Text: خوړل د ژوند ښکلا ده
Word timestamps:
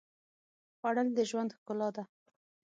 خوړل 0.77 1.07
د 1.15 1.19
ژوند 1.29 1.51
ښکلا 1.57 1.89
ده 1.95 2.03